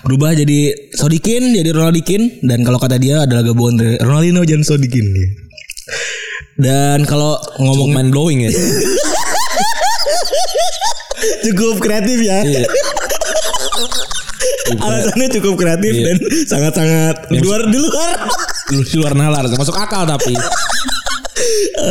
[0.04, 5.06] Berubah jadi Sodikin jadi Ronaldikin dan kalau kata dia adalah gabungan dari Ronaldinho dan Sodikin.
[6.56, 8.52] Dan kalau ngomong Mind blowing ya.
[11.46, 12.40] cukup kreatif ya.
[12.44, 12.64] Iya.
[14.82, 16.04] Alasannya cukup kreatif Iya.
[16.10, 16.18] dan
[16.50, 18.10] sangat-sangat luar di luar.
[18.66, 20.34] Di luar nalar, masuk akal tapi.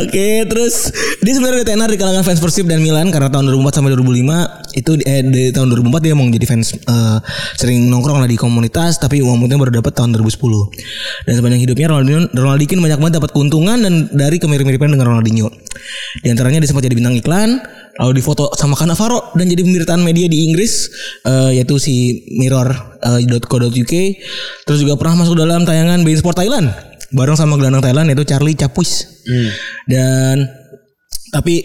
[0.05, 3.77] Oke, terus dia sebenarnya udah tenar di kalangan fans Persib dan Milan karena tahun 2004
[3.79, 7.17] sampai 2005 itu eh, di tahun 2004 dia mau jadi fans eh,
[7.55, 11.29] sering nongkrong lah di komunitas tapi uang mutnya baru dapat tahun 2010.
[11.29, 15.47] Dan sepanjang hidupnya Ronaldinho Ronaldikin banyak banget dapat keuntungan dan dari kemiripan dengan Ronaldinho.
[16.21, 17.61] Di antaranya dia sempat jadi bintang iklan,
[18.01, 20.89] lalu difoto sama Cannavaro dan jadi pemberitaan media di Inggris
[21.23, 23.93] eh, yaitu si mirror.co.uk.
[24.65, 28.53] Terus juga pernah masuk dalam tayangan Bein Sport Thailand bareng sama gelandang Thailand yaitu Charlie
[28.53, 29.23] Chapuis.
[29.87, 30.45] Dan
[31.31, 31.55] tapi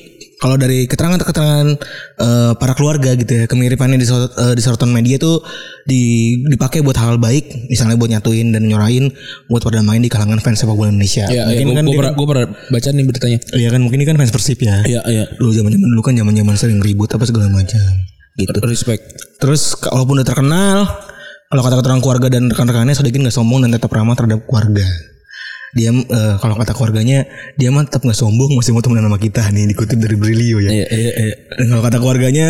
[0.40, 1.68] kalau dari keterangan-keterangan
[2.16, 5.44] eh, para keluarga gitu ya, kemiripannya di eh, di sorotan media tuh
[5.84, 9.12] di, dipakai buat hal baik, misalnya buat nyatuin dan nyorain
[9.46, 11.28] buat perdamaian di kalangan fans sepak bola Indonesia.
[11.28, 13.38] Ya, mungkin ya, kan gue pernah, gua pernah baca nih beritanya.
[13.38, 14.80] kan- Iya kan mungkin ini kan fans Persib ya.
[14.80, 15.24] Iya, iya.
[15.36, 17.84] Dulu zaman-zaman dulu kan zaman-zaman sering ribut apa segala macam.
[18.40, 18.56] Gitu.
[18.64, 19.02] Respect.
[19.36, 20.88] Terus walaupun udah terkenal,
[21.52, 24.88] kalau kata orang keluarga dan rekan-rekannya sedikit nggak sombong dan tetap ramah terhadap keluarga.
[25.76, 29.46] Dia eh, kalau kata keluarganya, dia mah tetap nggak sombong masih mau temenan sama kita
[29.54, 30.70] nih dikutip dari Brilio ya.
[30.70, 31.34] Iya, iya, iya.
[31.56, 32.48] Dan kalau kata keluarganya,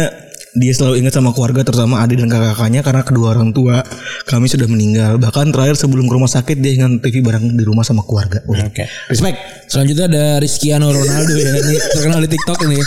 [0.51, 3.87] dia selalu ingat sama keluarga terutama adik dan kakak-kakaknya karena kedua orang tua
[4.27, 5.21] kami sudah meninggal.
[5.23, 8.43] Bahkan terakhir sebelum ke rumah sakit dia ingin TV bareng di rumah sama keluarga.
[8.51, 8.89] Oke.
[9.07, 9.39] Respect.
[9.71, 12.81] Selanjutnya ada Rizkiano Ronaldo ya, ini terkenal di TikTok ini.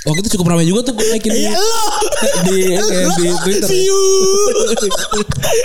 [0.00, 1.84] Waktu itu cukup ramai juga tuh gue naikin di, Ya lo.
[2.46, 2.80] di, eh,
[3.12, 3.68] di Twitter.
[3.68, 4.00] Siu.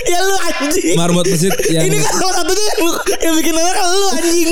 [0.06, 0.92] ya lu anjing.
[0.94, 4.48] Marbot masjid yang Ini kan salah satunya yang, lu, yang bikin anak kan lu anjing.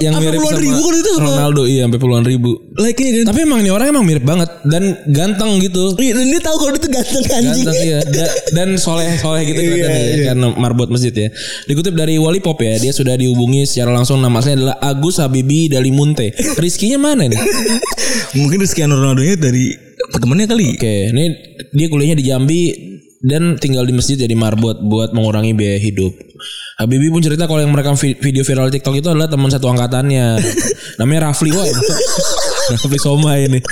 [0.00, 2.50] yang mirip sama ribu kan itu Ronaldo iya sampai puluhan ribu.
[2.74, 3.24] Like-nya kan.
[3.28, 5.92] Tapi emang nih orang emang mirip banget dan ganteng gitu.
[5.94, 7.64] Iya, dan dia tahu kalau dia tuh ganteng anjing.
[7.64, 10.24] Ganteng iya Da- dan soleh soleh gitu Iya, ya, iya.
[10.26, 11.28] karena marbot masjid ya.
[11.64, 15.68] Dikutip dari Wali Pop ya, dia sudah dihubungi secara langsung nama aslinya adalah Agus Habibi
[15.68, 16.32] Dalimunte.
[16.56, 17.36] Rizkinya mana nih?
[18.34, 19.74] Mungkin Rizkyano Ronaldo-nya dari
[20.14, 20.76] temennya kali.
[20.76, 21.24] Oke, ini
[21.72, 22.62] dia kuliahnya di Jambi
[23.24, 26.12] dan tinggal di masjid jadi marbot buat mengurangi biaya hidup.
[26.76, 30.42] Habibi pun cerita kalau yang merekam vi- video viral TikTok itu adalah teman satu angkatannya.
[31.00, 31.64] Namanya Rafli wah.
[32.74, 33.62] Rafli Soma ini.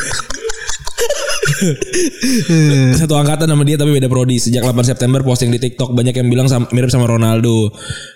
[2.97, 4.39] Satu angkatan sama dia tapi beda prodi.
[4.39, 7.71] Sejak 8 September posting di TikTok banyak yang bilang sam- mirip sama Ronaldo.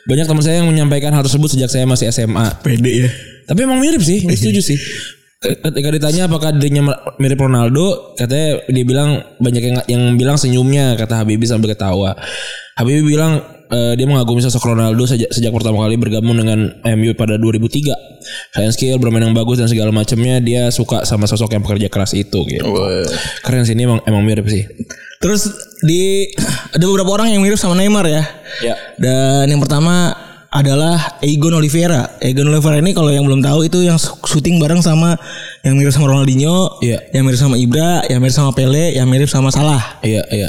[0.06, 2.62] Banyak teman saya yang menyampaikan hal tersebut sejak saya masih SMA.
[2.62, 3.08] Pede ya.
[3.46, 4.78] Tapi emang mirip sih, gue setuju sih.
[5.36, 11.20] Ketika ditanya apakah dirinya mirip Ronaldo, katanya dia bilang banyak yang yang bilang senyumnya kata
[11.20, 12.16] Habibie sambil ketawa.
[12.72, 17.36] Habibie bilang eh, dia mengagumi sosok Ronaldo sejak sejak pertama kali bergabung dengan MU pada
[17.36, 18.56] 2003.
[18.56, 22.16] Sayang skill, bermain yang bagus dan segala macamnya dia suka sama sosok yang pekerja keras
[22.16, 22.64] itu gitu.
[23.44, 24.64] Keren sih ini emang emang mirip sih.
[25.20, 25.52] Terus
[25.84, 26.32] di
[26.72, 28.24] ada beberapa orang yang mirip sama Neymar ya.
[28.64, 28.74] Ya.
[28.96, 30.16] Dan yang pertama
[30.56, 32.16] adalah Egon Oliveira.
[32.24, 35.20] Egon Oliveira ini kalau yang belum tahu itu yang syuting bareng sama
[35.60, 37.12] yang mirip sama Ronaldinho, Iya.
[37.12, 40.00] yang mirip sama Ibra, yang mirip sama Pele, yang mirip sama Salah.
[40.00, 40.48] Iya, iya.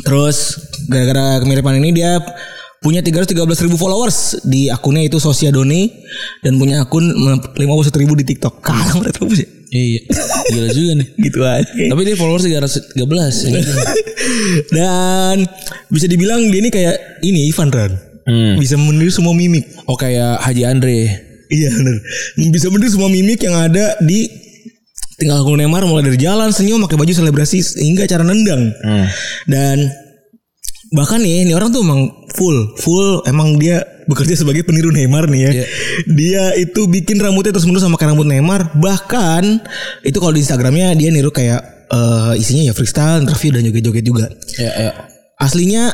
[0.00, 0.56] Terus
[0.88, 2.16] gara-gara kemiripan ini dia
[2.80, 5.90] punya 313 ribu followers di akunnya itu Sosiadoni
[6.40, 8.60] dan punya akun 51 ribu di TikTok.
[8.66, 9.48] Kalah mereka terus ya.
[9.76, 10.00] Iya.
[10.56, 11.08] Gila juga nih.
[11.26, 11.68] Gitu aja.
[11.68, 12.96] Tapi dia followers 313.
[14.76, 15.44] Dan
[15.90, 17.92] bisa dibilang dia ini kayak ini Ivan Ran.
[18.26, 18.58] Hmm.
[18.58, 19.64] Bisa meniru semua mimik.
[19.86, 20.98] Oh kayak Haji Andre.
[21.46, 21.96] Iya benar.
[22.50, 24.26] Bisa meniru semua mimik yang ada di
[25.16, 28.74] tinggal aku Neymar mulai dari jalan, senyum, pakai baju selebrasi hingga cara nendang.
[28.84, 29.06] Hmm.
[29.48, 29.88] Dan
[30.92, 35.40] bahkan nih, ini orang tuh emang full, full emang dia bekerja sebagai peniru Neymar nih
[35.40, 35.50] ya.
[35.50, 35.66] Iya.
[36.06, 38.76] Dia itu bikin rambutnya terus menerus sama kayak rambut Neymar.
[38.76, 39.42] Bahkan
[40.04, 44.26] itu kalau di Instagramnya dia niru kayak eh, isinya ya freestyle, interview dan joget-joget juga.
[44.60, 44.92] Ya, ya.
[45.36, 45.92] Aslinya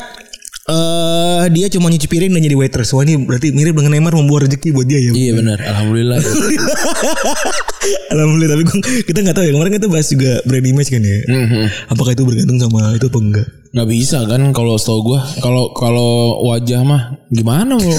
[1.13, 2.91] eh dia cuma nyuci piring dan jadi waitress.
[2.91, 5.13] Wah ini berarti mirip dengan Neymar membawa rezeki buat dia ya.
[5.13, 5.59] Iya benar.
[5.61, 6.19] Alhamdulillah.
[8.13, 11.19] Alhamdulillah tapi gua- kita nggak tahu ya kemarin kita bahas juga brand image kan ya.
[11.25, 11.65] Mhm.
[11.89, 13.49] Apakah itu bergantung sama itu apa enggak?
[13.73, 16.13] nggak bisa kan kalau setahu gua kalau kalau
[16.45, 17.89] wajah mah gimana lo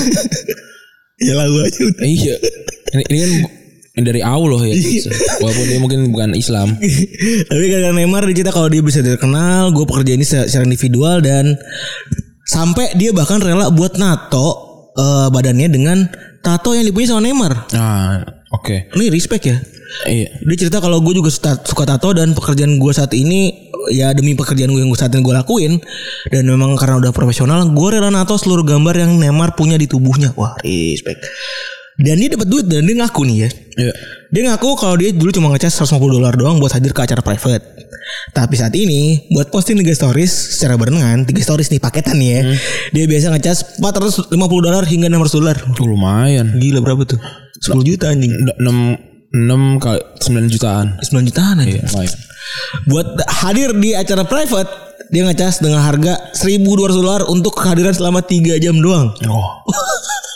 [1.18, 2.04] Ya lagu aja udah.
[2.04, 2.36] iya
[2.94, 3.20] ini, ini
[3.90, 4.76] kan dari Allah ya
[5.40, 6.78] walaupun dia mungkin bukan Islam
[7.50, 11.58] Tapi karena Neymar dicerita kalau dia bisa terkenal, gue pekerja ini secara individual dan
[12.44, 14.48] sampai dia bahkan rela buat nato
[14.96, 15.98] eh, badannya dengan
[16.44, 17.72] tato yang dipunya sama Neymar.
[17.72, 18.20] nah
[18.52, 19.58] oke Ini respect ya.
[20.10, 24.12] iya Dia cerita kalau gue juga suka, suka tato dan pekerjaan gue saat ini ya
[24.16, 25.80] demi pekerjaan gue yang gue saat ini gue lakuin
[26.32, 30.32] dan memang karena udah profesional gue rela nato seluruh gambar yang Neymar punya di tubuhnya.
[30.36, 31.24] Wah respect.
[31.94, 33.50] Dan dia dapat duit dan dia ngaku nih ya.
[33.78, 33.94] iya
[34.34, 37.62] Dia ngaku kalau dia dulu cuma ngecas 150 dolar doang buat hadir ke acara private.
[38.34, 42.42] Tapi saat ini buat posting 3 stories secara barengan, 3 stories nih paketan nih ya.
[42.92, 45.58] Dia biasa ngecas 450 dolar hingga 600 dolar.
[45.78, 47.22] Lumayan Gila berapa tuh?
[47.62, 48.34] 10 juta anjing.
[48.58, 48.98] enam
[49.34, 51.78] enam kali sembilan jutaan 9 jutaan anjing.
[51.78, 52.18] iya lumayan
[52.90, 53.08] Buat
[53.40, 54.68] hadir di acara private,
[55.14, 59.14] dia ngecas dengan harga 1200 dolar untuk kehadiran selama 3 jam doang.
[59.30, 59.48] oh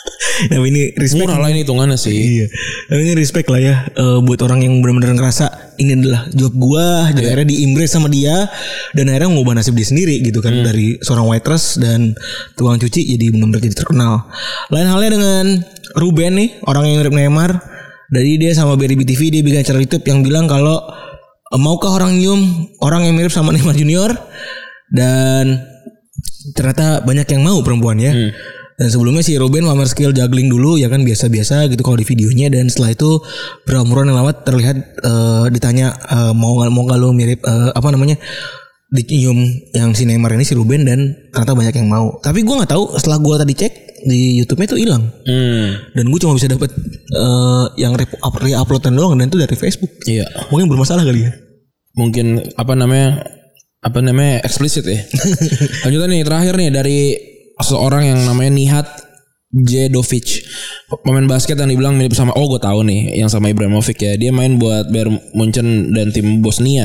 [0.50, 2.46] Nah ini respect murah lah ini hitungannya sih Iya.
[2.90, 5.46] Tapi ini respect lah ya eh, buat orang yang benar-benar ngerasa
[5.78, 8.50] ini adalah job gua, jadi akhirnya diimpress sama dia
[8.98, 12.18] dan akhirnya ngubah nasib dia sendiri gitu kan dari seorang waitress dan
[12.58, 14.26] tukang cuci jadi benar-benar jadi terkenal.
[14.74, 15.44] Lain halnya dengan
[15.94, 17.52] Ruben nih, orang yang mirip Neymar.
[18.08, 20.82] Dari dia sama Berry BTV dia bikin acara YouTube yang bilang kalau
[21.54, 24.10] eh, maukah orang nyium orang yang mirip sama Neymar Junior
[24.90, 25.62] dan
[26.56, 28.10] ternyata banyak yang mau perempuan ya.
[28.78, 32.46] Dan sebelumnya si Ruben pamer skill juggling dulu ya kan biasa-biasa gitu kalau di videonya
[32.46, 33.18] dan setelah itu
[33.66, 37.88] bulan yang lewat terlihat eh, ditanya eh, mau nggak mau nggak lu mirip eh, apa
[37.90, 38.14] namanya
[38.88, 39.36] dicium
[39.76, 42.16] yang si Neymar ini si Ruben dan ternyata banyak yang mau.
[42.22, 46.18] Tapi gua nggak tahu setelah gua tadi cek di YouTube-nya tuh hilang hmm dan gue
[46.22, 46.70] cuma bisa dapat
[47.10, 49.90] eh, yang re- up- re-uploadan doang dan itu dari Facebook.
[50.06, 50.22] iya
[50.54, 51.34] Mungkin bermasalah kali ya.
[51.98, 53.26] mungkin apa namanya
[53.82, 55.02] apa namanya eksplisit ya.
[55.82, 56.98] Lanjutan nih terakhir nih dari
[57.62, 58.86] seorang yang namanya Nihat
[59.48, 60.44] Jedovic
[61.00, 64.12] pemain basket yang dibilang mirip sama oh gue tahu nih yang sama Ibrahimovic ya.
[64.20, 66.84] Dia main buat Bayern Munchen dan tim Bosnia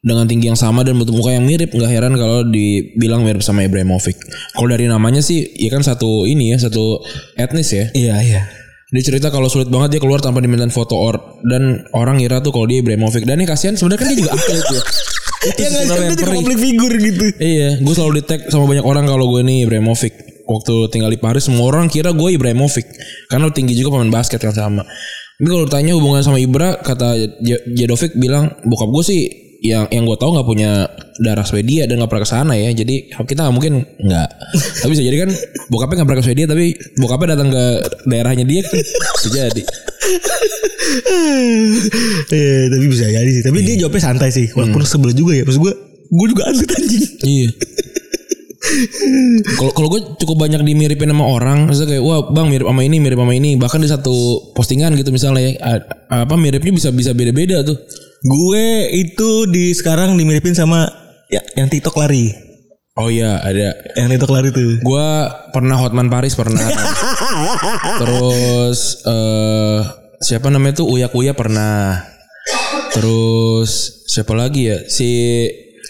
[0.00, 1.76] dengan tinggi yang sama dan bentuk muka yang mirip.
[1.76, 4.16] Nggak heran kalau dibilang mirip sama Ibrahimovic.
[4.56, 7.04] Kalau dari namanya sih ya kan satu ini ya satu
[7.36, 7.92] etnis ya.
[7.92, 8.42] Iya iya.
[8.90, 11.14] dia cerita kalau sulit banget dia keluar tanpa dimintain foto or
[11.46, 13.28] dan orang ngira tuh kalau dia Ibrahimovic.
[13.28, 14.82] Dan ini kasihan sebenarnya kan dia juga atlet ya
[15.40, 16.36] itu Ya sebenarnya perih.
[16.36, 17.24] public figure gitu.
[17.36, 20.14] Iya, gue selalu di tag sama banyak orang kalau gue nih Ibrahimovic.
[20.44, 22.82] Waktu tinggal di Paris semua orang kira gue Ibrahimovic
[23.26, 24.82] karena tinggi juga pemain basket yang sama.
[25.38, 29.20] Tapi kalau ditanya hubungan sama Ibra, kata J- Jedovic bilang bokap gue sih
[29.60, 30.88] yang yang gue tahu nggak punya
[31.20, 32.72] darah Swedia dan nggak pernah ke sana ya.
[32.72, 34.28] Jadi kita nggak mungkin nggak.
[34.80, 35.30] tapi bisa jadi kan
[35.68, 37.64] bokapnya nggak pernah ke Swedia tapi bokapnya datang ke
[38.08, 38.80] daerahnya dia kan
[39.20, 39.62] bisa jadi.
[42.32, 43.42] Eh, tapi bisa jadi sih.
[43.44, 44.48] Tapi dia jawabnya santai sih.
[44.56, 45.44] Walaupun sebel juga ya.
[45.44, 45.74] Maksud gue,
[46.08, 47.04] gue juga atlet anjing.
[47.20, 47.48] Iya.
[49.56, 52.96] Kalau kalau gue cukup banyak dimiripin sama orang, misalnya kayak wah bang mirip sama ini,
[53.00, 54.14] mirip sama ini, bahkan di satu
[54.52, 55.56] postingan gitu misalnya,
[56.12, 57.80] apa miripnya bisa bisa beda-beda tuh.
[58.20, 60.84] Gue itu di sekarang dimiripin sama
[61.32, 62.28] ya yang TikTok lari.
[63.00, 63.72] Oh iya ada.
[63.96, 64.76] Yang TikTok lari tuh.
[64.84, 65.08] Gue
[65.56, 66.60] pernah Hotman Paris pernah.
[67.96, 69.80] Terus eh
[70.20, 72.04] siapa namanya tuh Uya Kuya pernah.
[72.92, 74.84] Terus siapa lagi ya?
[74.84, 75.08] Si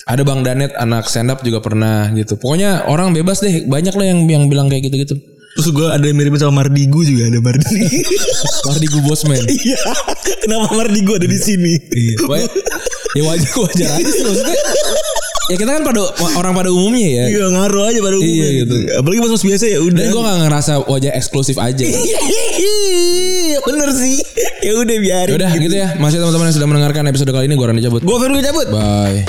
[0.06, 2.38] ada Bang Danet anak stand up juga pernah gitu.
[2.38, 3.66] Pokoknya orang bebas deh.
[3.66, 5.18] Banyak lah yang yang bilang kayak gitu-gitu.
[5.50, 7.86] Terus gue ada yang miripin sama Mardigu juga ada Mardigu.
[8.70, 9.42] Mardigu Bosman.
[9.44, 9.78] Iya.
[10.40, 11.74] Kenapa Mardigu ada di sini?
[11.90, 12.46] Iya.
[13.10, 14.54] Ya wajar wajar aja sih maksudnya.
[15.50, 16.00] Ya kita kan pada
[16.38, 17.24] orang pada umumnya ya.
[17.34, 18.74] Iya ngaruh aja pada umumnya Iya, gitu.
[18.78, 18.94] gitu.
[19.02, 19.98] Apalagi mas biasa ya udah.
[19.98, 21.82] Dan gue gak ngerasa wajah eksklusif aja.
[23.66, 24.22] Bener sih.
[24.62, 25.30] Ya udah biarin.
[25.34, 25.88] Yaudah gitu ya.
[25.98, 28.00] Masih teman-teman yang sudah mendengarkan episode kali ini gue Randy cabut.
[28.06, 28.66] Gue Ferdi cabut.
[28.70, 29.26] Bye.